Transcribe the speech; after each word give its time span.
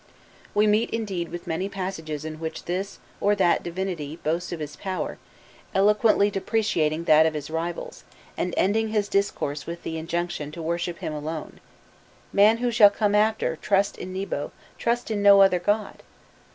We 0.55 0.65
meet 0.65 0.89
indeed 0.89 1.29
with 1.29 1.45
many 1.45 1.69
passages 1.69 2.25
in 2.25 2.39
which 2.39 2.65
this 2.65 2.97
or 3.19 3.35
that 3.35 3.61
divinity 3.61 4.15
boasts 4.23 4.51
of 4.51 4.59
his 4.59 4.75
power, 4.75 5.19
eloquently 5.75 6.31
depreciating 6.31 7.03
that 7.03 7.27
of 7.27 7.35
his 7.35 7.51
rivals, 7.51 8.03
and 8.35 8.55
ending 8.57 8.87
his 8.87 9.07
discourse 9.07 9.67
with 9.67 9.83
the 9.83 9.99
injunction 9.99 10.51
to 10.53 10.61
worship 10.63 10.97
him 11.05 11.13
alone: 11.13 11.59
"Man 12.33 12.57
who 12.57 12.71
shall 12.71 12.89
come 12.89 13.13
after, 13.13 13.57
trust 13.57 13.95
in 13.95 14.11
Nebo, 14.11 14.51
trust 14.79 15.11
in 15.11 15.21
no 15.21 15.43
other 15.43 15.59
god!" 15.59 16.01